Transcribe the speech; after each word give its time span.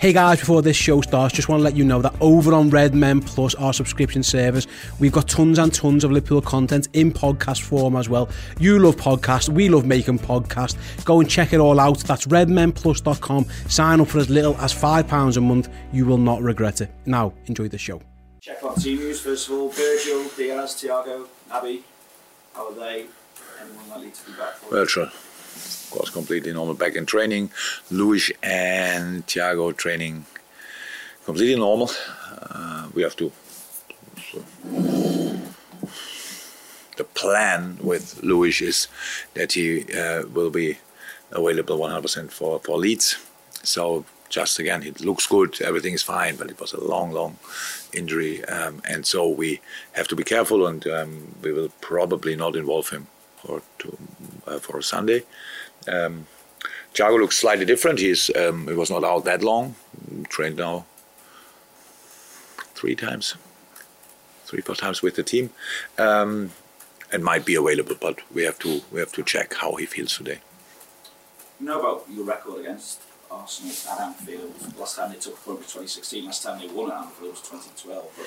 Hey 0.00 0.14
guys, 0.14 0.40
before 0.40 0.62
this 0.62 0.78
show 0.78 1.02
starts, 1.02 1.34
just 1.34 1.50
want 1.50 1.60
to 1.60 1.62
let 1.64 1.76
you 1.76 1.84
know 1.84 2.00
that 2.00 2.14
over 2.22 2.54
on 2.54 2.70
Red 2.70 2.94
Men 2.94 3.20
Plus, 3.20 3.54
our 3.56 3.74
subscription 3.74 4.22
service, 4.22 4.66
we've 4.98 5.12
got 5.12 5.28
tons 5.28 5.58
and 5.58 5.74
tons 5.74 6.04
of 6.04 6.10
Liverpool 6.10 6.40
content 6.40 6.88
in 6.94 7.12
podcast 7.12 7.60
form 7.60 7.96
as 7.96 8.08
well. 8.08 8.30
You 8.58 8.78
love 8.78 8.96
podcasts, 8.96 9.50
we 9.50 9.68
love 9.68 9.84
making 9.84 10.20
podcasts. 10.20 10.74
Go 11.04 11.20
and 11.20 11.28
check 11.28 11.52
it 11.52 11.60
all 11.60 11.78
out. 11.78 11.98
That's 11.98 12.24
redmenplus.com. 12.28 13.44
Sign 13.68 14.00
up 14.00 14.08
for 14.08 14.20
as 14.20 14.30
little 14.30 14.56
as 14.56 14.72
£5 14.72 15.36
a 15.36 15.40
month. 15.42 15.68
You 15.92 16.06
will 16.06 16.16
not 16.16 16.40
regret 16.40 16.80
it. 16.80 16.90
Now, 17.04 17.34
enjoy 17.44 17.68
the 17.68 17.76
show. 17.76 18.00
Check 18.40 18.64
on 18.64 18.76
team 18.76 19.00
news 19.00 19.20
first 19.20 19.48
of 19.48 19.54
all. 19.54 19.68
Virgil, 19.68 20.24
Diaz, 20.34 20.82
Thiago, 20.82 21.26
Naby. 21.50 21.82
How 22.54 22.68
are 22.68 22.74
they? 22.74 23.04
Anyone 23.60 23.90
likely 23.90 24.12
to 24.12 24.24
be 24.24 24.32
back 24.32 24.54
for 24.54 24.74
Well, 24.76 24.86
sure. 24.86 25.10
Of 25.90 25.96
course, 25.98 26.10
completely 26.10 26.52
normal 26.52 26.74
back 26.74 26.94
in 26.94 27.04
training. 27.04 27.50
Luis 27.90 28.30
and 28.44 29.26
Thiago 29.26 29.76
training 29.76 30.24
completely 31.24 31.56
normal. 31.56 31.90
Uh, 32.48 32.86
we 32.94 33.02
have 33.02 33.16
to. 33.16 33.32
So, 34.30 34.44
the 36.96 37.02
plan 37.02 37.76
with 37.82 38.22
Luis 38.22 38.60
is 38.60 38.86
that 39.34 39.54
he 39.54 39.92
uh, 39.92 40.28
will 40.32 40.50
be 40.50 40.78
available 41.32 41.78
100% 41.78 42.30
for, 42.30 42.60
for 42.60 42.78
Leeds. 42.78 43.16
So 43.64 44.04
just 44.28 44.60
again, 44.60 44.84
it 44.84 45.00
looks 45.00 45.26
good, 45.26 45.60
everything 45.60 45.94
is 45.94 46.04
fine, 46.04 46.36
but 46.36 46.50
it 46.50 46.60
was 46.60 46.72
a 46.72 46.84
long, 46.84 47.10
long 47.10 47.36
injury, 47.92 48.44
um, 48.44 48.80
and 48.88 49.04
so 49.04 49.28
we 49.28 49.60
have 49.94 50.06
to 50.06 50.14
be 50.14 50.22
careful, 50.22 50.68
and 50.68 50.86
um, 50.86 51.34
we 51.42 51.52
will 51.52 51.70
probably 51.80 52.36
not 52.36 52.54
involve 52.54 52.90
him 52.90 53.08
for 53.38 53.60
to, 53.80 53.98
uh, 54.46 54.58
for 54.60 54.80
Sunday. 54.82 55.24
Um, 55.88 56.26
Thiago 56.94 57.18
looks 57.20 57.38
slightly 57.38 57.64
different. 57.64 57.98
He's 58.00 58.30
um, 58.36 58.66
he 58.68 58.74
was 58.74 58.90
not 58.90 59.04
out 59.04 59.24
that 59.24 59.42
long. 59.42 59.74
Trained 60.28 60.56
now 60.56 60.84
three 62.74 62.94
times, 62.96 63.34
three 64.44 64.60
four 64.60 64.74
times 64.74 65.02
with 65.02 65.16
the 65.16 65.22
team, 65.22 65.50
um, 65.98 66.50
and 67.12 67.22
might 67.24 67.44
be 67.44 67.54
available. 67.54 67.94
But 68.00 68.18
we 68.34 68.42
have 68.44 68.58
to 68.60 68.82
we 68.90 69.00
have 69.00 69.12
to 69.12 69.22
check 69.22 69.54
how 69.54 69.76
he 69.76 69.86
feels 69.86 70.16
today. 70.16 70.40
You 71.60 71.66
know 71.66 71.78
about 71.80 72.06
your 72.10 72.24
record 72.24 72.60
against 72.60 73.00
Arsenal 73.30 73.74
at 73.92 74.00
Anfield. 74.00 74.52
Last 74.78 74.96
time 74.96 75.12
they 75.12 75.18
took 75.18 75.34
a 75.34 75.40
point 75.42 75.58
was 75.58 75.66
2016. 75.68 76.24
Last 76.24 76.42
time 76.42 76.58
they 76.60 76.68
won 76.68 76.90
at 76.90 76.98
Anfield 76.98 77.30
was 77.32 77.40
2012. 77.42 78.12
But 78.16 78.26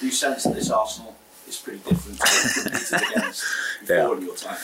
do 0.00 0.06
you 0.06 0.12
sense 0.12 0.44
that 0.44 0.54
this 0.54 0.70
Arsenal 0.70 1.16
is 1.48 1.56
pretty 1.58 1.78
different 1.78 2.18
to 2.18 2.24
what 2.26 3.02
you 3.02 3.16
against 3.20 3.44
before 3.80 3.96
Yeah. 3.96 4.12
in 4.16 4.22
your 4.22 4.36
time? 4.36 4.58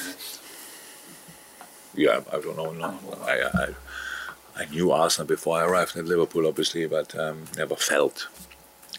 Yeah, 1.94 2.20
I 2.32 2.40
don't 2.40 2.56
know. 2.56 2.72
No, 2.72 2.98
I, 3.24 3.42
I 3.54 3.68
I 4.54 4.66
knew 4.66 4.90
Arsenal 4.90 5.26
before 5.26 5.58
I 5.58 5.64
arrived 5.64 5.96
at 5.96 6.04
Liverpool, 6.04 6.46
obviously, 6.46 6.86
but 6.86 7.18
um, 7.18 7.44
never 7.56 7.74
felt. 7.74 8.28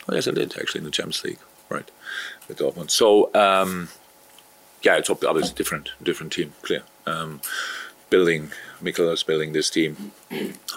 Oh, 0.09 0.15
yes, 0.15 0.27
I 0.27 0.31
did 0.31 0.57
actually 0.57 0.79
in 0.79 0.85
the 0.85 0.91
Champions 0.91 1.23
League, 1.23 1.39
right, 1.69 1.89
with 2.47 2.57
Dortmund. 2.57 2.89
So 2.89 3.33
um, 3.35 3.89
yeah, 4.81 4.97
it's 4.97 5.09
obviously 5.09 5.53
different, 5.55 5.91
different 6.01 6.33
team, 6.33 6.53
clear. 6.61 6.83
Um, 7.05 7.41
building, 8.09 8.51
Mikel 8.81 9.09
is 9.11 9.23
building 9.23 9.53
this 9.53 9.69
team 9.69 10.11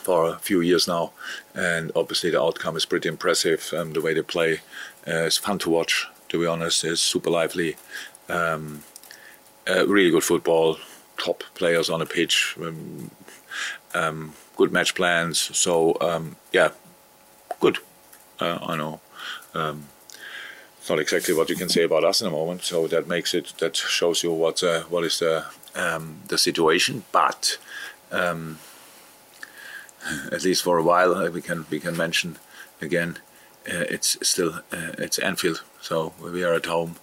for 0.03 0.31
a 0.31 0.39
few 0.39 0.61
years 0.61 0.87
now, 0.87 1.13
and 1.55 1.91
obviously 1.97 2.31
the 2.31 2.41
outcome 2.41 2.77
is 2.77 2.87
pretty 2.87 3.09
impressive. 3.09 3.73
Um, 3.77 3.93
the 3.93 4.01
way 4.01 4.15
they 4.15 4.23
play 4.23 4.61
uh, 5.07 5.25
is 5.25 5.37
fun 5.37 5.59
to 5.61 5.71
watch. 5.71 6.07
To 6.29 6.41
be 6.41 6.47
honest, 6.47 6.85
it's 6.85 7.01
super 7.01 7.31
lively. 7.31 7.77
Um, 8.29 8.83
uh, 9.69 9.87
really 9.87 10.11
good 10.11 10.25
football, 10.25 10.79
top 11.19 11.43
players 11.55 11.91
on 11.91 12.01
the 12.01 12.07
pitch, 12.07 12.57
um, 12.61 13.11
um, 13.95 14.33
good 14.57 14.73
match 14.73 14.95
plans. 14.95 15.39
So 15.57 15.97
um, 16.01 16.37
yeah, 16.53 16.71
good. 17.61 17.79
Uh, 18.41 18.59
I 18.63 18.77
know. 18.77 19.01
Um, 19.55 19.87
it's 20.79 20.91
not 20.91 21.01
exactly 21.01 21.35
what 21.35 21.51
you 21.51 21.57
can 21.57 21.69
say 21.69 21.83
about 21.83 22.05
us 22.05 22.21
in 22.21 22.29
a 22.29 22.31
moment, 22.31 22.63
so 22.63 22.87
that 22.87 23.09
makes 23.09 23.35
it 23.35 23.55
that 23.59 23.77
shows 23.77 24.23
you 24.23 24.33
what 24.33 24.63
uh, 24.63 24.83
what 24.83 25.05
is 25.05 25.19
the 25.19 25.45
um, 25.75 26.21
the 26.29 26.39
situation. 26.39 27.03
But 27.11 27.59
um, 28.13 28.59
at 30.31 30.45
least 30.45 30.63
for 30.63 30.79
a 30.79 30.83
while, 30.85 31.15
uh, 31.15 31.31
we 31.31 31.43
can 31.43 31.67
we 31.71 31.81
can 31.81 31.97
mention 31.97 32.39
again. 32.81 33.19
Uh, 33.69 33.85
it's 33.91 34.17
still 34.23 34.61
uh, 34.73 34.93
it's 34.99 35.19
Anfield, 35.19 35.65
so 35.81 36.13
we 36.23 36.45
are 36.45 36.55
at 36.55 36.67
home, 36.67 36.97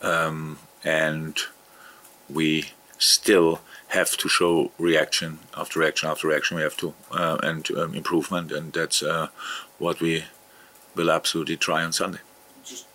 um, 0.00 0.58
and 0.82 1.38
we 2.30 2.70
still 2.98 3.60
have 3.88 4.16
to 4.16 4.28
show 4.28 4.70
reaction 4.78 5.38
after 5.56 5.80
reaction 5.80 6.08
after 6.08 6.28
reaction. 6.28 6.56
We 6.56 6.62
have 6.62 6.76
to 6.78 6.94
uh, 7.12 7.38
and 7.42 7.70
um, 7.72 7.94
improvement, 7.94 8.52
and 8.52 8.72
that's 8.72 9.02
uh, 9.02 9.28
what 9.78 10.00
we 10.00 10.24
will 10.94 11.10
absolutely 11.10 11.56
try 11.56 11.84
on 11.84 11.92
Sunday. 11.92 12.18
Just, 12.64 12.86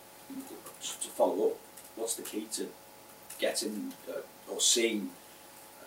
just 0.81 1.03
to 1.03 1.09
follow 1.09 1.47
up, 1.47 1.57
what's 1.95 2.15
the 2.15 2.23
key 2.23 2.47
to 2.53 2.67
getting 3.39 3.93
uh, 4.09 4.51
or 4.51 4.59
seeing 4.59 5.09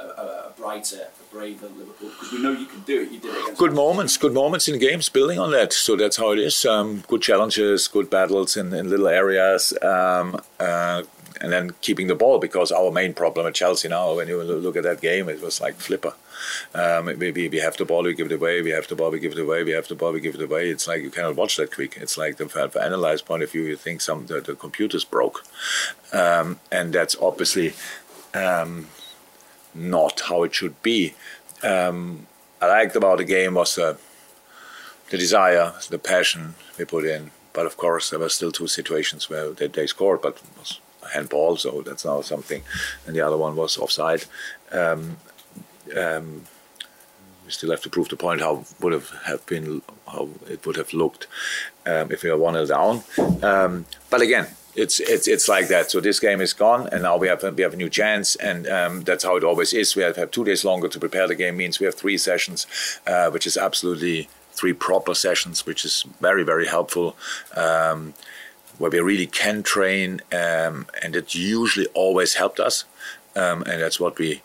a, 0.01 0.05
a, 0.05 0.53
brighter, 0.57 1.09
a 1.21 1.35
braver 1.35 1.67
Liverpool? 1.67 2.11
Because 2.11 2.33
we 2.33 2.43
know 2.43 2.53
you 2.53 2.67
can 2.67 2.81
do 2.83 3.03
it. 3.03 3.11
You 3.11 3.19
did 3.19 3.35
it 3.35 3.59
Good 3.59 3.75
moments, 3.75 4.17
good 4.17 4.33
moments 4.33 4.69
in 4.69 4.79
games, 4.79 5.09
building 5.09 5.39
on 5.39 5.51
that. 5.51 5.73
So 5.73 5.97
that's 5.97 6.17
how 6.17 6.33
it 6.33 6.39
is. 6.39 6.65
Um, 6.65 7.03
good 7.09 7.23
challenges, 7.23 7.89
good 7.89 8.09
battles 8.09 8.57
in, 8.57 8.73
in 8.73 8.89
little 8.89 9.09
areas, 9.09 9.73
um, 9.83 10.41
uh, 10.59 11.03
and 11.45 11.53
then 11.53 11.75
keeping 11.83 12.07
the 12.07 12.15
ball 12.15 12.39
because 12.39 12.73
our 12.73 12.91
main 12.91 13.13
problem 13.13 13.47
at 13.47 13.55
Chelsea 13.55 13.87
now, 13.87 14.15
when 14.15 14.29
you 14.29 14.43
look 14.43 14.77
at 14.77 14.83
that 14.85 15.03
game, 15.03 15.29
it 15.29 15.43
was 15.43 15.61
like 15.61 15.75
flipper. 15.75 16.15
Um, 16.75 17.05
maybe 17.19 17.51
we 17.51 17.59
have 17.59 17.77
the 17.77 17.85
ball, 17.85 18.03
we 18.03 18.15
give 18.15 18.33
it 18.33 18.41
away. 18.41 18.63
We 18.63 18.71
have 18.71 18.89
the 18.89 18.97
ball, 18.97 19.11
we 19.11 19.21
give 19.21 19.33
it 19.33 19.39
away. 19.39 19.63
We 19.63 19.73
have 19.73 19.87
the 19.87 19.95
ball, 19.95 20.13
we 20.13 20.21
give 20.21 20.37
it 20.37 20.43
away. 20.43 20.71
It's 20.71 20.89
like 20.89 21.03
you 21.03 21.11
cannot 21.11 21.37
watch 21.37 21.59
that 21.59 21.75
quick. 21.75 21.99
It's 22.01 22.17
like 22.17 22.39
the, 22.39 22.49
from 22.49 22.71
an 22.75 22.83
analyze 22.83 23.21
point 23.21 23.43
of 23.43 23.53
view, 23.53 23.61
you 23.61 23.77
think 23.77 24.01
some 24.01 24.25
the, 24.25 24.41
the 24.41 24.55
computer's 24.55 25.05
broke, 25.05 25.45
um, 26.15 26.61
and 26.73 26.95
that's 26.95 27.15
obviously 27.21 27.75
um, 28.33 28.89
not 29.75 30.23
how 30.29 30.45
it 30.45 30.55
should 30.55 30.83
be. 30.83 31.13
Um, 31.63 32.27
I 32.63 32.69
liked 32.69 32.97
about 32.97 33.19
the 33.19 33.25
game 33.25 33.53
was 33.53 33.77
uh, 33.77 33.99
the 35.11 35.19
desire, 35.19 35.75
the 35.91 35.99
passion 35.99 36.55
we 36.79 36.87
put 36.87 37.05
in. 37.05 37.33
But 37.53 37.67
of 37.67 37.77
course, 37.77 38.09
there 38.09 38.19
were 38.19 38.31
still 38.31 38.51
two 38.51 38.67
situations 38.67 39.29
where 39.29 39.51
they, 39.51 39.69
they 39.69 39.87
scored, 39.87 40.23
but 40.23 40.41
was 40.59 40.81
handball, 41.13 41.57
so 41.57 41.83
that's 41.83 42.05
now 42.05 42.21
something. 42.21 42.63
And 43.07 43.15
the 43.15 43.21
other 43.21 43.37
one 43.37 43.57
was 43.57 43.79
offside. 43.79 44.25
Um, 44.73 45.17
um, 45.97 46.43
we 47.45 47.51
still 47.51 47.71
have 47.71 47.83
to 47.83 47.91
prove 47.91 48.09
the 48.09 48.17
point 48.17 48.41
how 48.41 48.65
would 48.81 48.93
have, 48.93 49.11
have 49.27 49.45
been 49.47 49.83
how 50.07 50.29
it 50.49 50.65
would 50.67 50.77
have 50.77 50.93
looked 50.93 51.27
um, 51.87 52.11
if 52.11 52.23
we 52.23 52.31
were 52.31 52.39
one 52.39 52.55
0 52.55 52.67
down. 52.67 53.03
Um, 53.43 53.87
but 54.11 54.23
again, 54.23 54.47
it's 54.77 54.99
it's 55.01 55.29
it's 55.29 55.49
like 55.49 55.69
that. 55.69 55.91
So 55.91 56.01
this 56.01 56.19
game 56.19 56.41
is 56.41 56.53
gone, 56.53 56.89
and 56.91 57.03
now 57.03 57.17
we 57.17 57.29
have 57.29 57.43
we 57.43 57.63
have 57.63 57.75
a 57.75 57.77
new 57.77 57.91
chance, 57.91 58.35
and 58.37 58.67
um, 58.67 59.03
that's 59.03 59.25
how 59.25 59.37
it 59.37 59.45
always 59.45 59.73
is. 59.73 59.95
We 59.95 60.03
have, 60.03 60.17
have 60.17 60.31
two 60.31 60.45
days 60.45 60.65
longer 60.65 60.89
to 60.89 60.99
prepare 60.99 61.29
the 61.29 61.35
game. 61.35 61.57
Means 61.57 61.79
we 61.79 61.87
have 61.87 61.95
three 61.95 62.19
sessions, 62.19 62.67
uh, 63.07 63.31
which 63.31 63.47
is 63.47 63.57
absolutely 63.57 64.29
three 64.53 64.73
proper 64.73 65.15
sessions, 65.15 65.67
which 65.67 65.85
is 65.85 66.05
very 66.21 66.43
very 66.43 66.67
helpful. 66.67 67.17
Um, 67.57 68.15
where 68.79 68.91
we 68.91 69.01
really 69.01 69.27
can 69.27 69.63
train, 69.63 70.21
um, 70.33 70.87
and 71.03 71.17
it 71.17 71.35
usually 71.35 71.87
always 71.95 72.35
helped 72.35 72.61
us, 72.61 72.85
um, 73.37 73.63
and 73.63 73.81
that's 73.83 74.01
what 74.01 74.19
we 74.19 74.43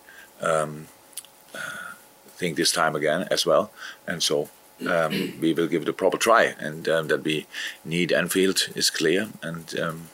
think 2.39 2.55
this 2.55 2.71
time 2.71 2.95
again 2.95 3.27
as 3.29 3.45
well, 3.45 3.69
and 4.07 4.23
so 4.23 4.49
um, 4.87 5.33
we 5.41 5.53
will 5.53 5.67
give 5.67 5.81
it 5.81 5.89
a 5.89 5.93
proper 5.93 6.17
try. 6.17 6.55
And 6.57 6.87
um, 6.87 7.07
that 7.09 7.23
we 7.23 7.47
need 7.83 8.11
Anfield 8.13 8.69
is 8.75 8.89
clear, 8.89 9.27
and 9.41 9.77
um, 9.79 10.09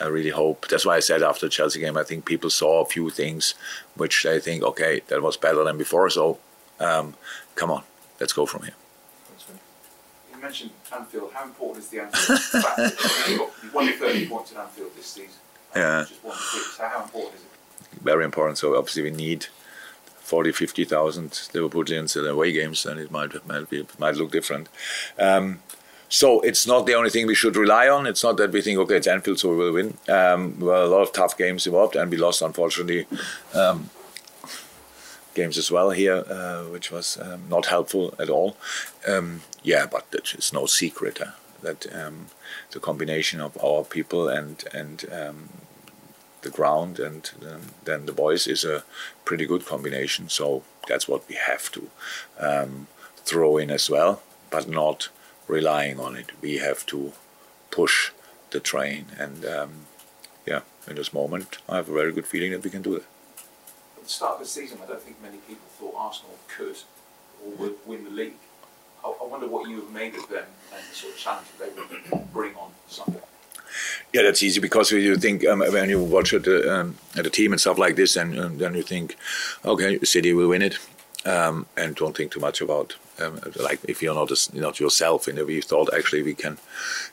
I 0.00 0.06
really 0.06 0.30
hope. 0.30 0.68
That's 0.68 0.86
why 0.86 0.96
I 0.96 1.00
said 1.00 1.22
after 1.22 1.46
the 1.46 1.50
Chelsea 1.50 1.80
game, 1.80 1.96
I 1.96 2.04
think 2.04 2.24
people 2.24 2.50
saw 2.50 2.82
a 2.82 2.86
few 2.86 3.10
things 3.10 3.54
which 3.96 4.22
they 4.22 4.38
think, 4.40 4.62
okay, 4.62 5.00
that 5.08 5.22
was 5.22 5.36
better 5.36 5.64
than 5.64 5.78
before. 5.78 6.08
So 6.10 6.38
um, 6.78 7.14
come 7.54 7.70
on, 7.70 7.82
let's 8.20 8.32
go 8.32 8.46
from 8.46 8.62
here. 8.62 8.74
You 10.46 10.50
mentioned 10.50 10.70
Anfield. 10.94 11.32
How 11.32 11.44
important 11.44 11.84
is 11.84 11.90
the 11.90 12.00
Anfield 12.02 12.38
factor? 12.38 13.32
You've 13.32 13.74
won 13.74 13.92
30 13.92 14.28
points 14.28 14.52
at 14.52 14.58
Anfield 14.58 14.94
this 14.94 15.06
season. 15.06 15.30
Yeah. 15.74 16.04
Just 16.08 16.22
won 16.22 16.36
six. 16.36 16.78
How 16.78 17.02
important 17.02 17.34
is 17.34 17.40
it? 17.40 18.02
Very 18.02 18.24
important. 18.24 18.56
So 18.56 18.76
obviously 18.76 19.02
we 19.02 19.10
need 19.10 19.46
40, 20.20 20.52
50,000 20.52 21.30
Liverpoolians 21.30 22.16
at 22.16 22.30
away 22.30 22.52
games, 22.52 22.86
and 22.86 23.00
it 23.00 23.10
might 23.10 23.44
might, 23.48 23.68
be, 23.68 23.84
might 23.98 24.14
look 24.14 24.30
different. 24.30 24.68
Um, 25.18 25.58
so 26.08 26.40
it's 26.42 26.64
not 26.64 26.86
the 26.86 26.94
only 26.94 27.10
thing 27.10 27.26
we 27.26 27.34
should 27.34 27.56
rely 27.56 27.88
on. 27.88 28.06
It's 28.06 28.22
not 28.22 28.36
that 28.36 28.52
we 28.52 28.62
think, 28.62 28.78
okay, 28.78 28.98
it's 28.98 29.08
Anfield, 29.08 29.40
so 29.40 29.50
we 29.50 29.56
will 29.56 29.72
win. 29.72 29.98
Um, 30.08 30.60
well, 30.60 30.86
a 30.86 30.92
lot 30.94 31.02
of 31.02 31.12
tough 31.12 31.36
games 31.36 31.66
involved, 31.66 31.96
and 31.96 32.08
we 32.08 32.18
lost, 32.18 32.40
unfortunately, 32.40 33.08
um, 33.52 33.90
games 35.34 35.58
as 35.58 35.72
well 35.72 35.90
here, 35.90 36.24
uh, 36.30 36.62
which 36.64 36.92
was 36.92 37.18
um, 37.20 37.42
not 37.48 37.66
helpful 37.66 38.14
at 38.20 38.30
all. 38.30 38.56
Um, 39.08 39.42
yeah, 39.66 39.84
but 39.84 40.06
it's 40.12 40.52
no 40.52 40.66
secret 40.66 41.20
uh, 41.20 41.32
that 41.60 41.92
um, 41.92 42.26
the 42.70 42.78
combination 42.78 43.40
of 43.40 43.58
our 43.62 43.82
people 43.82 44.28
and 44.28 44.64
and 44.72 45.04
um, 45.12 45.48
the 46.42 46.50
ground 46.50 47.00
and 47.00 47.32
then 47.84 48.06
the 48.06 48.12
boys 48.12 48.46
is 48.46 48.64
a 48.64 48.84
pretty 49.24 49.44
good 49.46 49.66
combination. 49.66 50.28
So 50.28 50.62
that's 50.86 51.08
what 51.08 51.28
we 51.28 51.34
have 51.34 51.72
to 51.72 51.90
throw 53.16 53.58
in 53.58 53.70
as 53.70 53.90
well, 53.90 54.22
but 54.50 54.68
not 54.68 55.08
relying 55.48 55.98
on 55.98 56.14
it. 56.16 56.30
We 56.40 56.58
have 56.58 56.86
to 56.86 57.12
push 57.72 58.12
the 58.50 58.60
train, 58.60 59.06
and 59.18 59.44
um, 59.44 59.72
yeah, 60.46 60.60
in 60.86 60.94
this 60.94 61.12
moment, 61.12 61.58
I 61.68 61.76
have 61.76 61.88
a 61.88 61.92
very 62.00 62.12
good 62.12 62.26
feeling 62.26 62.52
that 62.52 62.62
we 62.62 62.70
can 62.70 62.82
do 62.82 62.94
that. 62.94 63.06
At 63.96 64.04
the 64.04 64.08
start 64.08 64.34
of 64.34 64.40
the 64.40 64.46
season, 64.46 64.78
I 64.82 64.86
don't 64.86 65.02
think 65.02 65.20
many 65.20 65.38
people 65.38 65.66
thought 65.78 65.94
Arsenal 65.96 66.38
could 66.46 66.78
or 67.44 67.50
would 67.58 67.74
win 67.84 68.04
the 68.04 68.10
league. 68.10 68.45
I, 69.06 69.24
I 69.24 69.26
wonder 69.26 69.46
what 69.46 69.68
you 69.68 69.80
have 69.82 69.92
made 69.92 70.14
of 70.16 70.28
them 70.28 70.44
and 70.74 70.82
the 70.90 70.94
sort 70.94 71.12
of 71.14 71.18
challenge 71.18 71.46
that 71.58 71.76
they 71.76 72.18
bring 72.32 72.54
on 72.56 72.70
Sunday. 72.88 73.20
Yeah, 74.12 74.22
that's 74.22 74.42
easy 74.42 74.60
because 74.60 74.90
you 74.90 75.16
think 75.16 75.46
um, 75.46 75.60
when 75.60 75.90
you 75.90 76.02
watch 76.02 76.32
at 76.32 76.44
the, 76.44 76.74
um, 76.74 76.96
the 77.14 77.30
team 77.30 77.52
and 77.52 77.60
stuff 77.60 77.78
like 77.78 77.96
this, 77.96 78.16
and 78.16 78.38
um, 78.38 78.58
then 78.58 78.74
you 78.74 78.82
think, 78.82 79.16
okay, 79.64 79.98
City 80.02 80.32
will 80.32 80.48
win 80.48 80.62
it, 80.62 80.78
um, 81.26 81.66
and 81.76 81.94
don't 81.94 82.16
think 82.16 82.32
too 82.32 82.40
much 82.40 82.60
about 82.60 82.96
um, 83.20 83.38
like 83.56 83.80
if 83.84 84.02
you're 84.02 84.14
not 84.14 84.30
a, 84.30 84.58
not 84.58 84.80
yourself. 84.80 85.26
You 85.26 85.34
know, 85.34 85.44
we 85.44 85.60
thought 85.60 85.92
actually 85.92 86.22
we 86.22 86.34
can 86.34 86.56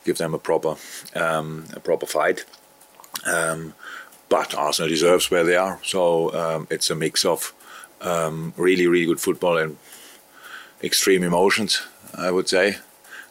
give 0.05 0.17
them 0.17 0.33
a 0.33 0.39
proper 0.39 0.75
um, 1.15 1.65
a 1.73 1.79
proper 1.79 2.05
fight. 2.05 2.45
But 4.29 4.55
Arsenal 4.55 4.89
deserves 4.89 5.29
where 5.29 5.43
they 5.43 5.57
are, 5.57 5.79
so 5.83 6.65
it's 6.69 6.89
a 6.89 6.95
mix 6.95 7.25
of 7.25 7.53
really 8.55 8.87
really 8.87 9.05
good 9.05 9.19
football 9.19 9.57
and 9.57 9.77
extreme 10.83 11.23
emotions. 11.23 11.81
I 12.15 12.29
would 12.29 12.47
say 12.47 12.77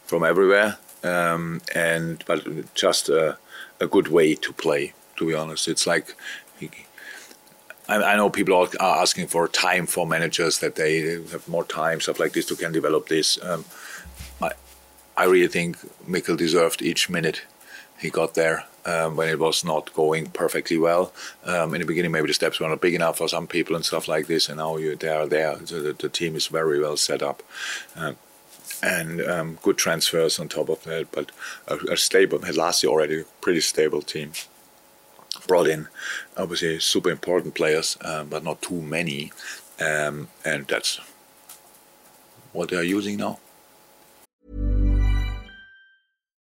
from 0.05 0.25
everywhere, 0.25 0.79
um, 1.05 1.61
and 1.75 2.25
but 2.27 2.75
just 2.75 3.09
a, 3.09 3.39
a 3.81 3.87
good 3.87 4.09
way 4.09 4.35
to 4.35 4.53
play. 4.53 4.95
To 5.17 5.27
be 5.27 5.35
honest, 5.35 5.69
it's 5.69 5.87
like 5.87 6.17
I, 7.89 7.97
I, 7.97 8.17
know 8.17 8.31
people 8.31 8.55
are 8.55 8.69
asking 8.81 9.27
for 9.27 9.47
time 9.47 9.87
for 9.87 10.07
managers 10.07 10.59
that 10.61 10.77
they 10.77 11.01
have 11.31 11.47
more 11.47 11.65
time, 11.65 12.01
stuff 12.01 12.19
like 12.19 12.33
this, 12.33 12.47
to 12.47 12.57
can 12.57 12.73
develop 12.73 13.09
this. 13.09 13.43
Um, 13.45 13.65
I, 14.41 14.53
I 15.17 15.25
really 15.25 15.49
think 15.49 15.77
Mikel 16.09 16.37
deserved 16.37 16.83
each 16.83 17.11
minute 17.11 17.43
he 17.99 18.11
got 18.11 18.35
there 18.35 18.65
um, 18.85 19.17
when 19.17 19.29
it 19.29 19.39
was 19.39 19.65
not 19.65 19.93
going 19.95 20.27
perfectly 20.27 20.79
well. 20.79 21.13
Um, 21.45 21.75
in 21.75 21.81
the 21.81 21.87
beginning, 21.87 22.13
maybe 22.13 22.29
the 22.29 22.35
steps 22.35 22.61
were 22.61 22.69
not 22.69 22.81
big 22.81 22.95
enough 22.95 23.19
for 23.19 23.29
some 23.29 23.47
people 23.47 23.77
and 23.77 23.85
stuff 23.85 24.09
like 24.09 24.27
this, 24.27 24.49
and 24.49 24.59
now 24.59 24.77
you, 24.77 24.97
they 24.97 25.09
are 25.09 25.27
there. 25.27 25.59
So 25.65 25.83
the, 25.83 25.93
the, 25.93 26.09
team 26.09 26.37
is 26.37 26.47
very 26.49 26.81
well 26.81 26.97
set 26.97 27.23
up. 27.23 27.43
Um, 27.97 28.17
and 28.83 29.21
um, 29.23 29.59
good 29.63 29.79
transfers 29.79 30.41
on 30.41 30.49
top 30.49 30.69
of 30.69 30.83
that, 30.85 31.13
but 31.13 31.31
a, 31.69 31.93
a 31.93 31.97
stable, 31.97 32.41
last 32.55 32.83
year 32.83 32.91
already, 32.91 33.21
a 33.21 33.25
pretty 33.41 33.61
stable 33.61 34.03
team 34.03 34.33
brought 35.47 35.69
in 35.69 35.89
obviously 36.37 36.79
super 36.81 37.11
important 37.11 37.55
players, 37.55 37.97
um, 38.03 38.29
but 38.29 38.43
not 38.43 38.61
too 38.61 38.81
many, 38.81 39.33
um, 39.81 40.29
and 40.45 40.67
that's 40.67 41.01
what 42.53 42.71
they 42.71 42.77
are 42.77 42.83
using 42.83 43.17
now. 43.17 43.39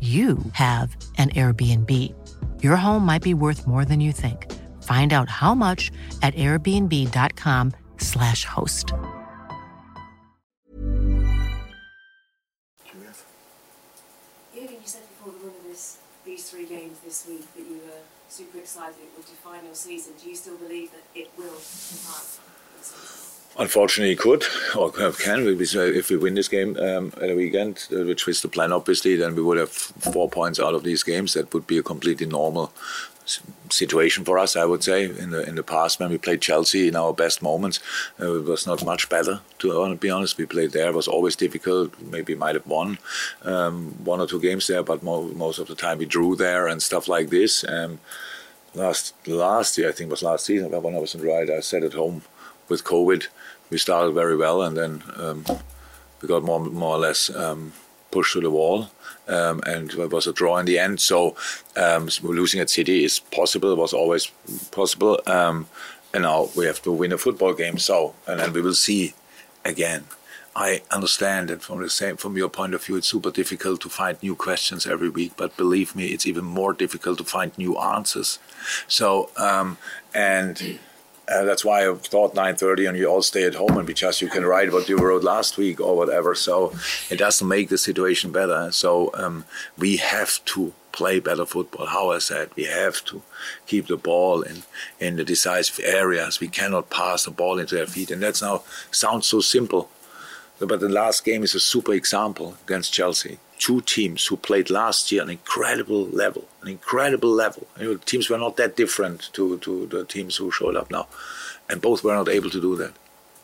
you 0.00 0.38
have 0.52 0.96
an 1.18 1.28
Airbnb. 1.30 1.90
Your 2.62 2.76
home 2.76 3.04
might 3.04 3.22
be 3.22 3.34
worth 3.34 3.66
more 3.66 3.84
than 3.84 4.00
you 4.00 4.12
think. 4.12 4.50
Find 4.84 5.12
out 5.12 5.28
how 5.28 5.54
much 5.54 5.90
at 6.22 6.34
airbnb.com/slash 6.36 8.44
host. 8.46 8.94
Jürgen, 14.54 14.72
you 14.72 14.78
said 14.84 15.02
before 15.08 15.32
the 15.32 15.38
run 15.38 15.48
of 15.54 15.64
this, 15.64 15.98
these 16.24 16.48
three 16.48 16.64
games 16.64 16.98
this 17.04 17.26
week 17.28 17.52
that 17.54 17.66
you 17.66 17.80
were 17.84 18.00
super 18.28 18.58
excited 18.58 18.96
it 19.02 19.10
would 19.16 19.26
define 19.26 19.64
your 19.66 19.74
season. 19.74 20.14
Do 20.22 20.30
you 20.30 20.36
still 20.36 20.56
believe 20.56 20.90
that 20.92 21.04
it 21.14 21.30
will 21.36 21.44
define 21.44 22.40
your 22.74 22.82
season? 22.82 23.19
Unfortunately, 23.60 24.16
could 24.16 24.42
or 24.74 24.90
can. 24.90 25.46
If 25.46 26.08
we 26.08 26.16
win 26.16 26.34
this 26.34 26.48
game 26.48 26.78
um, 26.78 27.12
at 27.20 27.28
a 27.28 27.34
weekend, 27.34 27.86
uh, 27.92 28.04
which 28.04 28.26
was 28.26 28.40
the 28.40 28.48
plan, 28.48 28.72
obviously, 28.72 29.16
then 29.16 29.36
we 29.36 29.42
would 29.42 29.58
have 29.58 29.70
four 29.70 30.30
points 30.30 30.58
out 30.58 30.72
of 30.74 30.82
these 30.82 31.02
games. 31.02 31.34
That 31.34 31.52
would 31.52 31.66
be 31.66 31.76
a 31.76 31.82
completely 31.82 32.24
normal 32.24 32.72
situation 33.68 34.24
for 34.24 34.38
us, 34.38 34.56
I 34.56 34.64
would 34.64 34.82
say. 34.82 35.04
In 35.04 35.28
the 35.28 35.46
in 35.46 35.56
the 35.56 35.62
past, 35.62 36.00
when 36.00 36.08
we 36.08 36.16
played 36.16 36.40
Chelsea 36.40 36.88
in 36.88 36.96
our 36.96 37.12
best 37.12 37.42
moments, 37.42 37.80
uh, 38.18 38.36
it 38.36 38.44
was 38.46 38.66
not 38.66 38.82
much 38.82 39.10
better. 39.10 39.40
To 39.58 39.94
be 39.94 40.08
honest, 40.08 40.38
we 40.38 40.46
played 40.46 40.72
there. 40.72 40.88
It 40.88 40.94
was 40.94 41.08
always 41.08 41.36
difficult. 41.36 42.00
Maybe 42.00 42.34
might 42.34 42.54
have 42.54 42.66
won 42.66 42.98
um, 43.44 43.94
one 44.04 44.20
or 44.20 44.26
two 44.26 44.40
games 44.40 44.68
there, 44.68 44.82
but 44.82 45.02
mo- 45.02 45.34
most 45.34 45.58
of 45.58 45.68
the 45.68 45.74
time 45.74 45.98
we 45.98 46.06
drew 46.06 46.34
there 46.34 46.66
and 46.66 46.82
stuff 46.82 47.08
like 47.08 47.28
this. 47.28 47.62
Um, 47.68 48.00
last 48.74 49.12
last 49.26 49.76
year, 49.76 49.90
I 49.90 49.92
think 49.92 50.08
it 50.08 50.16
was 50.16 50.22
last 50.22 50.46
season, 50.46 50.70
when 50.70 50.94
I 50.94 50.98
wasn't 50.98 51.24
right, 51.24 51.50
I 51.50 51.60
sat 51.60 51.84
at 51.84 51.92
home 51.92 52.22
with 52.70 52.84
COVID. 52.84 53.26
We 53.68 53.78
started 53.78 54.12
very 54.12 54.36
well, 54.36 54.62
and 54.62 54.76
then 54.76 55.02
um, 55.16 55.44
we 56.22 56.28
got 56.28 56.42
more 56.42 56.60
more 56.60 56.96
or 56.96 56.98
less 56.98 57.34
um, 57.34 57.72
pushed 58.10 58.32
to 58.32 58.40
the 58.40 58.50
wall 58.50 58.90
um, 59.30 59.60
and 59.64 59.92
it 59.92 60.10
was 60.10 60.26
a 60.26 60.32
draw 60.32 60.58
in 60.58 60.66
the 60.66 60.78
end. 60.78 61.00
So 61.00 61.36
um, 61.76 62.08
losing 62.22 62.60
at 62.60 62.68
City 62.68 63.04
is 63.04 63.18
possible. 63.18 63.72
It 63.72 63.78
was 63.78 63.92
always 63.92 64.30
possible. 64.72 65.20
Um, 65.26 65.68
and 66.12 66.24
now 66.24 66.48
we 66.56 66.66
have 66.66 66.82
to 66.82 66.90
win 66.90 67.12
a 67.12 67.18
football 67.18 67.54
game. 67.54 67.78
So 67.78 68.14
and 68.26 68.40
then 68.40 68.52
we 68.52 68.60
will 68.60 68.74
see 68.74 69.14
again. 69.64 70.04
I 70.56 70.82
understand 70.90 71.48
that 71.48 71.62
from 71.62 71.80
the 71.80 71.88
same 71.88 72.16
from 72.16 72.36
your 72.36 72.48
point 72.48 72.74
of 72.74 72.84
view, 72.84 72.96
it's 72.96 73.06
super 73.06 73.30
difficult 73.30 73.80
to 73.82 73.88
find 73.88 74.20
new 74.20 74.34
questions 74.34 74.84
every 74.84 75.08
week. 75.08 75.32
But 75.36 75.56
believe 75.56 75.94
me, 75.94 76.06
it's 76.06 76.26
even 76.26 76.44
more 76.44 76.72
difficult 76.72 77.18
to 77.18 77.24
find 77.24 77.56
new 77.56 77.78
answers. 77.78 78.40
So 78.88 79.30
um, 79.36 79.78
and 80.12 80.80
uh, 81.30 81.44
that's 81.44 81.64
why 81.64 81.88
I 81.88 81.94
thought 81.94 82.34
9:30, 82.34 82.88
and 82.88 82.98
you 82.98 83.06
all 83.06 83.22
stay 83.22 83.44
at 83.44 83.54
home, 83.54 83.78
and 83.78 83.86
because 83.86 84.20
you 84.20 84.28
can 84.28 84.44
write 84.44 84.72
what 84.72 84.88
you 84.88 84.98
wrote 84.98 85.22
last 85.22 85.56
week 85.56 85.80
or 85.80 85.96
whatever. 85.96 86.34
So 86.34 86.72
it 87.08 87.18
doesn't 87.18 87.46
make 87.46 87.68
the 87.68 87.78
situation 87.78 88.32
better. 88.32 88.72
So 88.72 89.10
um, 89.14 89.44
we 89.78 89.96
have 89.98 90.44
to 90.46 90.72
play 90.92 91.20
better 91.20 91.46
football. 91.46 91.86
How 91.86 92.10
I 92.10 92.18
said, 92.18 92.50
we 92.56 92.64
have 92.64 93.04
to 93.06 93.22
keep 93.66 93.86
the 93.86 93.96
ball 93.96 94.42
in 94.42 94.64
in 94.98 95.16
the 95.16 95.24
decisive 95.24 95.84
areas. 95.84 96.40
We 96.40 96.48
cannot 96.48 96.90
pass 96.90 97.24
the 97.24 97.30
ball 97.30 97.58
into 97.58 97.76
their 97.76 97.86
feet, 97.86 98.10
and 98.10 98.22
that's 98.22 98.42
now 98.42 98.64
sounds 98.90 99.26
so 99.26 99.40
simple, 99.40 99.88
but 100.58 100.80
the 100.80 100.88
last 100.88 101.24
game 101.24 101.44
is 101.44 101.54
a 101.54 101.60
super 101.60 101.94
example 101.94 102.56
against 102.64 102.92
Chelsea 102.92 103.38
two 103.60 103.82
teams 103.82 104.26
who 104.26 104.36
played 104.36 104.70
last 104.70 105.12
year 105.12 105.22
an 105.22 105.30
incredible 105.30 106.06
level, 106.06 106.48
an 106.62 106.68
incredible 106.68 107.30
level. 107.30 107.66
You 107.78 107.84
know, 107.84 107.96
teams 107.98 108.28
were 108.28 108.38
not 108.38 108.56
that 108.56 108.74
different 108.74 109.30
to, 109.34 109.58
to 109.58 109.86
the 109.86 110.04
teams 110.04 110.36
who 110.36 110.50
showed 110.50 110.74
up 110.74 110.90
now, 110.90 111.06
and 111.68 111.80
both 111.80 112.02
were 112.02 112.14
not 112.14 112.28
able 112.28 112.50
to 112.50 112.60
do 112.60 112.74
that. 112.76 112.94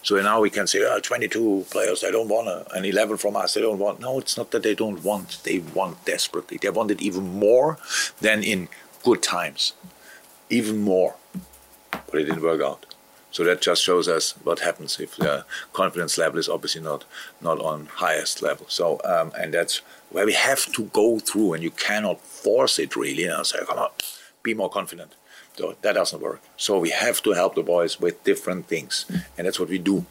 So 0.03 0.21
now 0.23 0.41
we 0.41 0.51
can 0.51 0.67
say, 0.67 0.81
oh, 0.83 1.01
22 1.01 1.67
players, 1.71 2.01
they 2.01 2.11
don't 2.11 2.29
want 2.29 2.67
and 2.75 2.87
11 2.87 3.19
from 3.19 3.37
us, 3.37 3.55
they 3.55 3.61
don't 3.61 3.79
want. 3.79 4.01
No, 4.01 4.19
it's 4.19 4.37
not 4.37 4.51
that 4.53 4.63
they 4.63 4.75
don't 4.75 5.03
want. 5.05 5.43
They 5.45 5.59
want 5.59 6.05
desperately. 6.05 6.59
They 6.59 6.71
want 6.71 6.91
it 6.91 7.03
even 7.03 7.25
more 7.39 7.79
than 8.21 8.43
in 8.43 8.69
good 9.05 9.23
times, 9.23 9.75
even 10.49 10.79
more. 10.79 11.17
But 11.91 12.21
it 12.21 12.25
didn't 12.25 12.43
work 12.43 12.63
out. 12.63 12.87
So 13.37 13.45
that 13.45 13.61
just 13.61 13.83
shows 13.85 14.09
us 14.09 14.33
what 14.45 14.61
happens 14.61 14.99
if 14.99 15.17
the 15.17 15.45
confidence 15.75 16.17
level 16.17 16.39
is 16.39 16.49
obviously 16.49 16.81
not 16.81 17.05
not 17.43 17.61
on 17.61 17.85
highest 17.85 18.41
level. 18.41 18.65
So 18.71 18.99
um, 19.05 19.31
and 19.39 19.53
that's 19.53 19.83
where 20.09 20.25
we 20.25 20.33
have 20.33 20.65
to 20.73 20.85
go 20.85 21.19
through, 21.19 21.53
and 21.53 21.63
you 21.63 21.71
cannot 21.71 22.23
force 22.23 22.79
it 22.79 22.97
really. 22.97 23.25
You 23.25 23.29
know, 23.29 23.43
say, 23.43 23.59
come 23.69 23.79
on, 23.79 23.91
be 24.43 24.55
more 24.55 24.71
confident. 24.71 25.17
So 25.55 25.77
that 25.83 25.93
doesn't 25.93 26.23
work. 26.23 26.41
So 26.57 26.79
we 26.79 26.89
have 26.89 27.23
to 27.25 27.33
help 27.33 27.57
the 27.57 27.63
boys 27.63 28.01
with 28.01 28.25
different 28.25 28.69
things, 28.69 29.05
and 29.37 29.47
that's 29.47 29.61
what 29.61 29.69
we 29.69 29.77
do. 29.77 30.07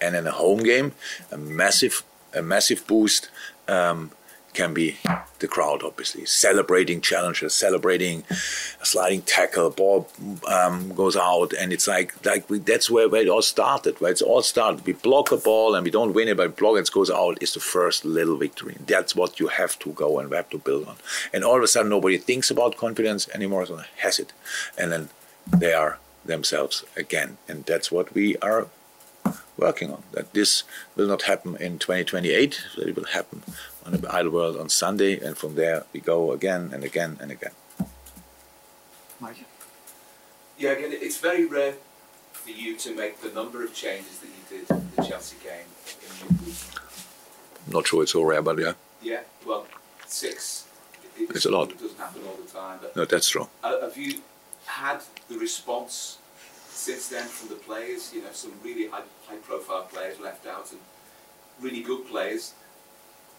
And 0.00 0.14
in 0.14 0.28
a 0.28 0.30
home 0.30 0.62
game, 0.62 0.92
a 1.32 1.36
massive 1.36 2.04
a 2.32 2.40
massive 2.40 2.86
boost. 2.86 3.30
Um, 3.66 4.12
can 4.52 4.74
be 4.74 4.96
the 5.40 5.48
crowd, 5.48 5.82
obviously. 5.82 6.24
Celebrating 6.26 7.00
challenges, 7.00 7.54
celebrating 7.54 8.24
a 8.80 8.86
sliding 8.86 9.22
tackle, 9.22 9.70
ball 9.70 10.08
um, 10.48 10.94
goes 10.94 11.16
out, 11.16 11.52
and 11.52 11.72
it's 11.72 11.88
like 11.88 12.14
like 12.24 12.48
we, 12.48 12.58
that's 12.58 12.90
where, 12.90 13.08
where 13.08 13.22
it 13.22 13.28
all 13.28 13.42
started. 13.42 14.00
Where 14.00 14.10
it's 14.10 14.22
all 14.22 14.42
started. 14.42 14.86
We 14.86 14.92
block 14.92 15.32
a 15.32 15.36
ball 15.36 15.74
and 15.74 15.84
we 15.84 15.90
don't 15.90 16.14
win 16.14 16.28
it, 16.28 16.36
but 16.36 16.56
block 16.56 16.78
it 16.78 16.90
goes 16.92 17.10
out 17.10 17.42
is 17.42 17.54
the 17.54 17.60
first 17.60 18.04
little 18.04 18.36
victory. 18.36 18.76
That's 18.86 19.16
what 19.16 19.40
you 19.40 19.48
have 19.48 19.78
to 19.80 19.92
go 19.92 20.18
and 20.18 20.32
have 20.32 20.50
to 20.50 20.58
build 20.58 20.86
on. 20.86 20.96
And 21.32 21.44
all 21.44 21.56
of 21.56 21.62
a 21.62 21.68
sudden, 21.68 21.90
nobody 21.90 22.18
thinks 22.18 22.50
about 22.50 22.76
confidence 22.76 23.28
anymore. 23.30 23.66
So 23.66 23.80
has 23.98 24.18
it, 24.18 24.32
and 24.78 24.92
then 24.92 25.08
they 25.56 25.72
are 25.72 25.98
themselves 26.24 26.84
again, 26.96 27.38
and 27.48 27.64
that's 27.64 27.90
what 27.90 28.14
we 28.14 28.36
are 28.38 28.68
working 29.56 29.92
on. 29.92 30.02
That 30.12 30.32
this 30.32 30.64
will 30.96 31.06
not 31.06 31.22
happen 31.22 31.56
in 31.56 31.78
2028. 31.78 32.60
That 32.76 32.88
it 32.88 32.96
will 32.96 33.04
happen 33.04 33.42
on 33.94 34.00
the 34.00 34.08
Idleworld 34.08 34.60
on 34.60 34.68
Sunday, 34.68 35.18
and 35.18 35.36
from 35.36 35.54
there 35.54 35.84
we 35.92 36.00
go 36.00 36.32
again 36.32 36.70
and 36.72 36.84
again 36.84 37.18
and 37.20 37.30
again. 37.30 37.52
Mike? 39.20 39.44
Yeah, 40.58 40.70
again, 40.70 40.90
it's 40.92 41.18
very 41.18 41.46
rare 41.46 41.74
for 42.32 42.50
you 42.50 42.76
to 42.76 42.94
make 42.94 43.20
the 43.20 43.30
number 43.30 43.64
of 43.64 43.74
changes 43.74 44.18
that 44.18 44.28
you 44.28 44.58
did 44.58 44.70
in 44.70 44.90
the 44.96 45.02
Chelsea 45.02 45.36
game 45.42 45.66
in 46.28 47.72
Not 47.72 47.86
sure 47.86 48.02
it's 48.02 48.12
so 48.12 48.22
rare, 48.22 48.42
but 48.42 48.58
yeah. 48.58 48.72
Yeah, 49.02 49.20
well, 49.46 49.66
six. 50.06 50.66
It, 51.18 51.30
it's 51.30 51.46
a 51.46 51.50
lot. 51.50 51.70
It 51.70 51.80
doesn't 51.80 51.98
happen 51.98 52.22
all 52.26 52.36
the 52.36 52.50
time. 52.50 52.78
But 52.80 52.96
no, 52.96 53.04
that's 53.04 53.28
true. 53.28 53.48
Uh, 53.62 53.80
have 53.82 53.96
you 53.96 54.20
had 54.66 55.00
the 55.28 55.38
response 55.38 56.18
since 56.68 57.08
then 57.08 57.26
from 57.26 57.48
the 57.48 57.56
players? 57.56 58.12
You 58.14 58.22
know, 58.22 58.32
some 58.32 58.52
really 58.64 58.88
high, 58.88 59.02
high-profile 59.26 59.84
players 59.84 60.20
left 60.20 60.46
out 60.46 60.70
and 60.72 60.80
really 61.60 61.82
good 61.82 62.06
players 62.06 62.54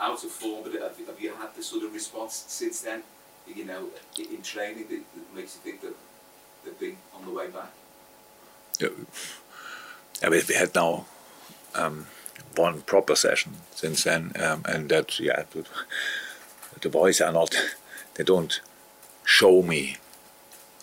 out 0.02 0.24
of 0.24 0.32
form, 0.32 0.64
but 0.64 0.74
have, 0.74 0.98
have 1.06 1.22
you 1.22 1.34
had 1.36 1.56
the 1.56 1.64
sort 1.64 1.84
of 1.84 1.94
response 1.94 2.44
since 2.48 2.82
then, 2.82 3.04
you 3.48 3.66
know, 3.66 3.88
in 4.18 4.42
training 4.42 4.88
that, 4.90 5.04
that 5.16 5.36
makes 5.36 5.56
you 5.56 5.72
think 5.72 5.82
that 5.82 5.96
they've 6.66 6.80
been 6.80 6.98
on 7.16 7.26
the 7.26 7.32
way 7.32 7.48
back? 7.48 7.72
Yeah, 8.80 8.90
I 10.24 10.30
mean, 10.30 10.42
we 10.48 10.56
had 10.56 10.74
now 10.74 11.06
um, 11.76 12.08
one 12.56 12.82
proper 12.82 13.16
session 13.16 13.54
since 13.76 14.04
then, 14.04 14.32
um, 14.40 14.64
and 14.68 14.90
that, 14.90 15.20
yeah, 15.20 15.44
the, 15.52 15.66
the 16.82 16.90
boys 16.90 17.22
are 17.22 17.32
not, 17.32 17.56
they 18.16 18.24
don't 18.24 18.60
show 19.24 19.62
me 19.62 19.98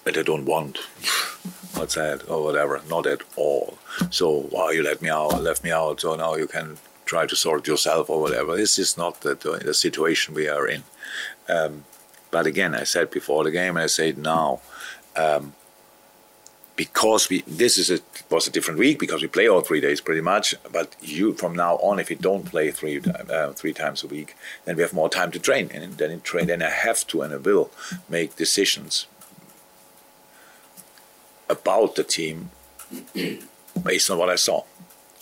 that 0.04 0.14
they 0.14 0.22
don't 0.22 0.44
want 0.44 0.78
that 1.74 2.24
or 2.28 2.44
whatever, 2.44 2.80
not 2.88 3.06
at 3.06 3.22
all. 3.36 3.78
So, 4.10 4.46
why 4.50 4.72
you 4.72 4.82
let 4.82 5.02
me 5.02 5.08
out, 5.08 5.42
left 5.42 5.64
me 5.64 5.70
out, 5.70 6.00
so 6.00 6.14
now 6.14 6.34
you 6.34 6.46
can 6.46 6.78
try 7.08 7.26
to 7.26 7.34
sort 7.34 7.66
yourself 7.66 8.10
or 8.10 8.20
whatever. 8.20 8.56
This 8.56 8.78
is 8.78 8.96
not 8.96 9.22
the, 9.22 9.34
the 9.34 9.74
situation 9.74 10.34
we 10.34 10.48
are 10.48 10.68
in. 10.68 10.82
Um, 11.48 11.84
but 12.30 12.46
again, 12.46 12.74
I 12.74 12.84
said 12.84 13.10
before 13.10 13.42
the 13.44 13.50
game, 13.50 13.76
and 13.76 13.84
I 13.84 13.86
say 13.86 14.10
it 14.10 14.18
now, 14.18 14.60
um, 15.16 15.54
because 16.76 17.28
we 17.28 17.42
this 17.62 17.76
is 17.76 17.90
a 17.90 17.98
was 18.30 18.46
a 18.46 18.52
different 18.52 18.78
week 18.78 18.98
because 19.00 19.22
we 19.22 19.28
play 19.28 19.48
all 19.48 19.62
three 19.62 19.80
days 19.80 20.00
pretty 20.00 20.20
much. 20.20 20.54
But 20.70 20.94
you 21.00 21.32
from 21.32 21.54
now 21.56 21.74
on, 21.76 21.98
if 21.98 22.10
you 22.10 22.16
don't 22.16 22.44
play 22.44 22.70
three 22.70 23.00
uh, 23.30 23.52
three 23.52 23.72
times 23.72 24.04
a 24.04 24.06
week, 24.06 24.36
then 24.64 24.76
we 24.76 24.82
have 24.82 24.92
more 24.92 25.08
time 25.08 25.30
to 25.32 25.40
train, 25.40 25.70
and 25.72 25.96
then 25.96 26.10
in 26.10 26.20
train, 26.20 26.46
then 26.46 26.62
I 26.62 26.70
have 26.70 27.06
to 27.08 27.22
and 27.22 27.32
I 27.34 27.38
will 27.38 27.70
make 28.08 28.36
decisions 28.36 29.06
about 31.48 31.94
the 31.94 32.04
team 32.04 32.50
based 33.82 34.10
on 34.10 34.18
what 34.18 34.28
I 34.28 34.36
saw 34.36 34.64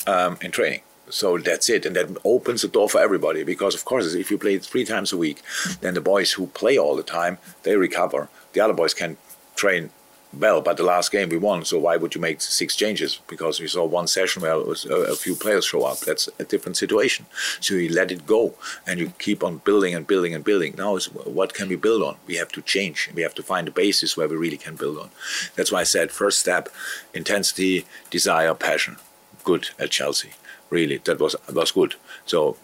um, 0.06 0.36
in 0.42 0.50
training. 0.50 0.82
So 1.08 1.38
that's 1.38 1.68
it, 1.68 1.86
and 1.86 1.94
that 1.96 2.16
opens 2.24 2.62
the 2.62 2.68
door 2.68 2.88
for 2.88 3.00
everybody. 3.00 3.44
Because 3.44 3.74
of 3.74 3.84
course, 3.84 4.12
if 4.14 4.30
you 4.30 4.38
play 4.38 4.58
three 4.58 4.84
times 4.84 5.12
a 5.12 5.16
week, 5.16 5.42
then 5.80 5.94
the 5.94 6.00
boys 6.00 6.32
who 6.32 6.48
play 6.48 6.78
all 6.78 6.96
the 6.96 7.02
time 7.02 7.38
they 7.62 7.76
recover. 7.76 8.28
The 8.52 8.60
other 8.60 8.74
boys 8.74 8.94
can 8.94 9.16
train 9.54 9.90
well, 10.38 10.60
but 10.60 10.76
the 10.76 10.82
last 10.82 11.12
game 11.12 11.28
we 11.28 11.38
won. 11.38 11.64
So 11.64 11.78
why 11.78 11.96
would 11.96 12.14
you 12.14 12.20
make 12.20 12.40
six 12.40 12.76
changes? 12.76 13.20
Because 13.26 13.60
we 13.60 13.68
saw 13.68 13.84
one 13.84 14.06
session 14.06 14.42
where 14.42 14.58
was, 14.58 14.84
uh, 14.84 15.12
a 15.12 15.14
few 15.14 15.34
players 15.34 15.64
show 15.64 15.84
up. 15.84 16.00
That's 16.00 16.28
a 16.38 16.44
different 16.44 16.76
situation. 16.76 17.26
So 17.60 17.74
you 17.74 17.88
let 17.92 18.10
it 18.10 18.26
go, 18.26 18.54
and 18.86 19.00
you 19.00 19.12
keep 19.18 19.42
on 19.44 19.58
building 19.58 19.94
and 19.94 20.06
building 20.06 20.34
and 20.34 20.44
building. 20.44 20.74
Now 20.76 20.98
what 20.98 21.54
can 21.54 21.68
we 21.68 21.76
build 21.76 22.02
on? 22.02 22.16
We 22.26 22.36
have 22.36 22.52
to 22.52 22.62
change. 22.62 23.10
We 23.14 23.22
have 23.22 23.34
to 23.34 23.42
find 23.42 23.68
a 23.68 23.70
basis 23.70 24.16
where 24.16 24.28
we 24.28 24.36
really 24.36 24.58
can 24.58 24.76
build 24.76 24.98
on. 24.98 25.10
That's 25.54 25.72
why 25.72 25.80
I 25.80 25.84
said 25.84 26.10
first 26.10 26.40
step: 26.40 26.68
intensity, 27.14 27.86
desire, 28.10 28.54
passion. 28.54 28.96
Good 29.44 29.68
at 29.78 29.90
Chelsea 29.90 30.32
really 30.70 30.98
that 30.98 31.20
was 31.20 31.36
was 31.52 31.72
good. 31.72 31.94
So 32.24 32.56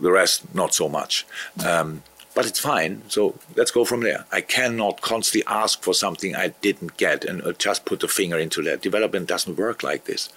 the 0.00 0.12
rest 0.12 0.54
not 0.54 0.74
so 0.74 0.88
much. 0.88 1.26
Um, 1.64 2.02
but 2.38 2.46
it's 2.46 2.60
fine. 2.60 3.02
So 3.08 3.34
let's 3.56 3.72
go 3.72 3.84
from 3.84 4.02
there. 4.02 4.24
I 4.30 4.42
cannot 4.42 5.00
constantly 5.00 5.42
ask 5.52 5.82
for 5.82 5.92
something 5.92 6.36
I 6.36 6.54
didn't 6.60 6.96
get 6.96 7.24
and 7.24 7.42
uh, 7.42 7.52
just 7.54 7.84
put 7.84 7.98
the 7.98 8.06
finger 8.06 8.38
into 8.38 8.62
that. 8.62 8.80
Development 8.80 9.26
doesn't 9.26 9.58
work 9.58 9.82
like 9.82 10.04
this. 10.04 10.28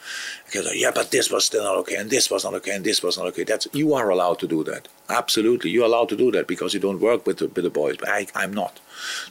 Because 0.46 0.74
yeah, 0.74 0.90
but 0.96 1.12
this 1.12 1.30
was 1.30 1.46
still 1.46 1.64
not 1.64 1.78
okay, 1.78 1.98
and 1.98 2.10
this 2.10 2.32
was 2.32 2.44
not 2.44 2.56
okay, 2.56 2.72
and 2.72 2.84
this 2.84 3.04
was 3.04 3.20
not 3.20 3.28
okay. 3.28 3.44
That's 3.44 3.68
you 3.72 3.94
are 3.94 4.10
allowed 4.10 4.40
to 4.40 4.48
do 4.48 4.64
that. 4.64 4.88
Absolutely, 5.10 5.70
you're 5.70 5.86
allowed 5.86 6.10
to 6.10 6.18
do 6.18 6.32
that 6.32 6.48
because 6.48 6.74
you 6.74 6.80
don't 6.80 7.00
work 7.00 7.28
with 7.28 7.38
the, 7.38 7.48
with 7.50 7.64
the 7.64 7.70
boys. 7.70 7.98
But 7.98 8.10
I, 8.10 8.26
I'm 8.34 8.52
not. 8.52 8.80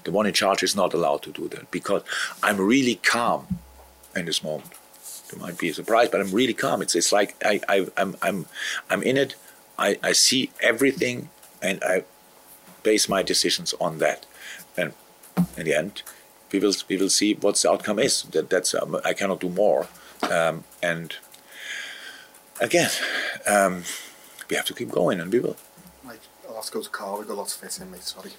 The 0.04 0.12
one 0.12 0.26
in 0.26 0.32
charge 0.32 0.62
is 0.62 0.76
not 0.76 0.94
allowed 0.94 1.22
to 1.22 1.32
do 1.32 1.48
that 1.48 1.72
because 1.72 2.02
I'm 2.40 2.60
really 2.60 3.00
calm 3.02 3.58
in 4.14 4.26
this 4.26 4.44
moment. 4.44 4.70
You 5.32 5.38
might 5.38 5.58
be 5.58 5.72
surprised, 5.72 6.10
but 6.10 6.20
I'm 6.20 6.30
really 6.32 6.54
calm. 6.54 6.82
It's 6.82 6.94
it's 6.94 7.12
like 7.12 7.34
I, 7.44 7.60
I 7.68 7.86
I'm 7.96 8.16
I'm 8.22 8.46
I'm 8.88 9.02
in 9.02 9.16
it. 9.16 9.34
I, 9.78 9.98
I 10.02 10.12
see 10.12 10.50
everything 10.60 11.30
and 11.62 11.82
I 11.82 12.04
base 12.82 13.08
my 13.08 13.22
decisions 13.22 13.74
on 13.80 13.98
that. 13.98 14.26
And 14.76 14.92
in 15.56 15.64
the 15.64 15.74
end, 15.74 16.02
we 16.52 16.58
will 16.58 16.74
we 16.88 16.96
will 16.96 17.10
see 17.10 17.34
what 17.34 17.56
the 17.56 17.70
outcome 17.70 17.98
is. 17.98 18.22
That 18.24 18.50
that's 18.50 18.74
um, 18.74 18.96
I 19.04 19.12
cannot 19.12 19.40
do 19.40 19.48
more, 19.48 19.86
um, 20.30 20.64
and 20.82 21.14
again, 22.60 22.90
um, 23.46 23.84
we 24.48 24.56
have 24.56 24.66
to 24.66 24.74
keep 24.74 24.90
going, 24.90 25.20
and 25.20 25.32
we 25.32 25.40
will. 25.40 25.56
Mate, 26.06 26.18
I'll 26.48 26.56
have 26.56 26.64
to 26.66 26.72
go 26.72 26.82
to 26.82 26.90
Carl. 26.90 27.18
We've 27.18 27.28
got 27.28 27.36
lots 27.36 27.54
of 27.54 27.60
fit 27.60 27.80
in, 27.80 27.90
mate. 27.90 28.02
Sorry. 28.02 28.32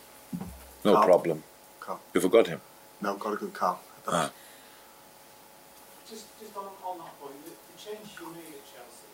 No 0.83 0.93
Carl. 0.93 1.05
problem. 1.05 1.43
Carl. 1.79 2.01
You 2.13 2.21
forgot 2.21 2.47
him. 2.47 2.61
No, 3.01 3.15
got 3.15 3.33
a 3.33 3.37
go 3.37 3.45
to 3.47 3.51
Carl. 3.51 3.79
Ah. 4.07 4.31
Just, 6.11 6.27
just 6.43 6.51
on, 6.57 6.67
on 6.83 6.97
that 6.99 7.15
point, 7.23 7.39
the, 7.47 7.51
the 7.55 7.77
change 7.79 8.19
you 8.19 8.27
made 8.35 8.51
at 8.51 8.67
Chelsea, 8.67 9.07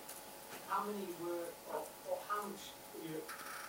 how 0.68 0.82
many 0.82 1.06
were, 1.22 1.46
or, 1.70 1.86
or 2.10 2.18
how 2.28 2.42
much 2.42 2.74
were 2.98 3.06
your 3.06 3.22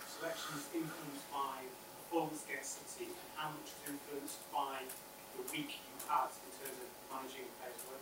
selections 0.09 0.65
influenced 0.73 1.29
by 1.29 1.61
performance 2.09 2.41
against 2.49 2.89
City, 2.89 3.05
and 3.05 3.29
how 3.37 3.49
much 3.53 3.69
was 3.69 3.85
influenced 3.85 4.41
by 4.51 4.81
the 5.37 5.43
week 5.53 5.77
you 5.77 5.93
had 6.09 6.33
in 6.41 6.49
terms 6.57 6.81
of 6.81 6.89
managing 7.13 7.45
the 7.45 7.53
players' 7.61 7.85
work? 7.85 8.01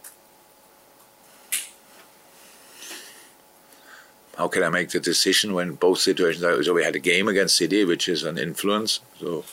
How 4.38 4.48
can 4.48 4.64
I 4.64 4.70
make 4.70 4.92
the 4.92 5.02
decision 5.02 5.54
when 5.54 5.74
both 5.74 6.00
situations? 6.00 6.66
So 6.66 6.74
we 6.74 6.86
had 6.86 6.96
a 6.96 7.00
game 7.00 7.28
against 7.28 7.58
City, 7.58 7.84
which 7.84 8.08
is 8.08 8.24
an 8.24 8.38
influence, 8.38 9.02
so 9.20 9.44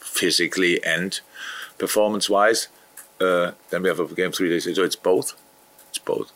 physically 0.00 0.82
and 0.82 1.20
performance-wise. 1.78 2.66
Uh, 3.20 3.52
then 3.70 3.82
we 3.82 3.88
have 3.88 4.00
a 4.00 4.14
game 4.14 4.32
three 4.32 4.48
days. 4.48 4.66
later. 4.66 4.76
So 4.76 4.84
it's 4.84 4.96
both. 4.96 5.34
It's 5.88 5.98
both. 5.98 6.32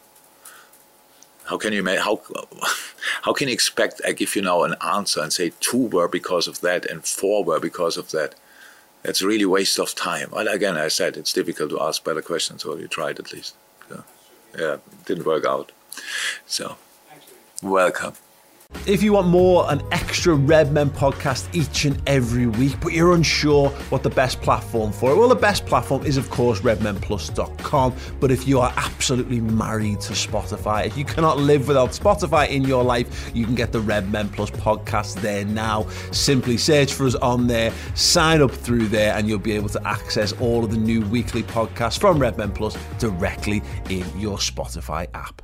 How 1.45 1.59
can 1.59 1.73
you 1.73 1.83
make 1.83 2.00
how 2.00 2.23
how 3.23 3.33
can 3.33 3.49
you 3.49 3.55
expect 3.55 4.00
I 4.07 4.12
give 4.12 4.35
you 4.35 4.43
now 4.43 4.62
an 4.62 4.76
answer 4.85 5.21
and 5.21 5.33
say 5.33 5.53
two 5.61 5.88
were 5.88 6.09
because 6.09 6.49
of 6.49 6.61
that 6.61 6.87
and 6.87 7.05
four 7.05 7.45
were 7.45 7.61
because 7.61 7.97
of 7.97 8.11
that? 8.12 8.35
That's 9.03 9.21
really 9.21 9.45
waste 9.45 9.79
of 9.79 9.95
time. 9.95 10.31
And 10.35 10.49
again, 10.49 10.79
I 10.79 10.88
said 10.88 11.17
it's 11.17 11.33
difficult 11.33 11.71
to 11.71 11.81
ask 11.83 12.03
better 12.03 12.23
questions, 12.23 12.62
so 12.62 12.76
you 12.76 12.88
tried 12.88 13.19
at 13.19 13.35
least. 13.35 13.55
So, 13.91 14.05
yeah, 14.59 14.76
didn't 15.05 15.26
work 15.26 15.45
out. 15.45 15.73
So, 16.47 16.76
welcome. 17.62 18.14
If 18.87 19.02
you 19.02 19.14
want 19.14 19.28
more 19.28 19.64
an 19.73 19.81
extra 19.93 20.35
Red 20.35 20.71
Men 20.71 20.90
podcast 20.90 21.49
each 21.54 21.87
and 21.87 22.00
every 22.07 22.47
week, 22.47 22.78
but 22.83 22.93
you're 22.93 23.14
unsure 23.14 23.71
what 23.88 24.02
the 24.02 24.11
best 24.11 24.43
platform 24.43 24.93
for 24.93 25.11
it, 25.11 25.16
well, 25.16 25.28
the 25.28 25.35
best 25.35 25.64
platform 25.64 26.04
is, 26.04 26.19
of 26.19 26.28
course, 26.28 26.61
redmenplus.com. 26.61 27.95
But 28.21 28.31
if 28.31 28.47
you 28.47 28.61
are 28.61 28.73
absolutely 28.76 29.40
married 29.40 30.00
to 30.02 30.12
Spotify, 30.12 30.87
if 30.87 30.99
you 30.99 31.04
cannot 31.07 31.38
live 31.38 31.66
without 31.66 31.90
Spotify 31.90 32.50
in 32.50 32.62
your 32.64 32.85
life, 32.85 33.31
you 33.35 33.47
can 33.47 33.54
get 33.54 33.73
the 33.73 33.81
Red 33.81 34.12
Men 34.12 34.28
Plus 34.28 34.50
podcast 34.50 35.21
there 35.23 35.47
now. 35.47 35.88
Simply 36.12 36.59
search 36.59 36.93
for 36.93 37.07
us 37.07 37.14
on 37.14 37.47
there, 37.47 37.73
sign 37.95 38.43
up 38.43 38.50
through 38.50 38.88
there, 38.88 39.14
and 39.14 39.26
you'll 39.26 39.38
be 39.38 39.52
able 39.52 39.71
to 39.71 39.88
access 39.88 40.33
all 40.40 40.62
of 40.62 40.71
the 40.71 40.76
new 40.76 41.00
weekly 41.07 41.43
podcasts 41.43 41.99
from 41.99 42.19
Red 42.19 42.37
Men 42.37 42.52
Plus 42.52 42.76
directly 42.99 43.62
in 43.88 44.04
your 44.21 44.37
Spotify 44.37 45.09
app. 45.14 45.44